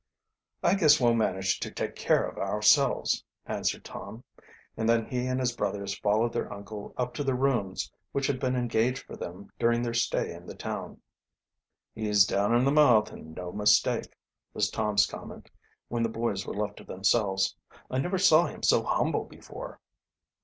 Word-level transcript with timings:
"I 0.63 0.73
guess 0.73 0.99
we'll 0.99 1.13
manage 1.13 1.59
to 1.59 1.69
take 1.69 1.95
care 1.95 2.25
of 2.25 2.39
ourselves," 2.39 3.23
answered 3.45 3.85
Tom, 3.85 4.23
and 4.75 4.89
then 4.89 5.05
he 5.05 5.27
and 5.27 5.39
his 5.39 5.55
brothers 5.55 5.95
followed 5.99 6.33
their 6.33 6.51
uncle 6.51 6.95
up 6.97 7.13
to 7.13 7.23
the 7.23 7.35
rooms 7.35 7.91
which 8.11 8.25
had 8.25 8.39
been 8.39 8.55
engaged 8.55 9.03
for 9.03 9.15
them 9.15 9.51
during 9.59 9.83
their 9.83 9.93
stay 9.93 10.33
in 10.33 10.47
the 10.47 10.55
town. 10.55 10.99
"He's, 11.93 12.25
down 12.25 12.55
in 12.55 12.65
the 12.65 12.71
mouth, 12.71 13.11
and 13.11 13.35
no 13.35 13.51
mistake," 13.51 14.17
was 14.55 14.71
Tom's 14.71 15.05
comment, 15.05 15.51
when 15.87 16.01
the 16.01 16.09
boys 16.09 16.47
were 16.47 16.55
left 16.55 16.77
to 16.77 16.83
themselves. 16.83 17.55
"I 17.91 17.99
never 17.99 18.17
saw 18.17 18.47
him 18.47 18.63
so 18.63 18.81
humble 18.81 19.25
before." 19.25 19.79